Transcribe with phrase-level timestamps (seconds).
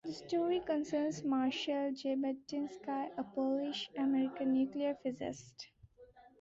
[0.03, 5.67] The story concerns Marshall Zebatinsky, a Polish-American nuclear physicist.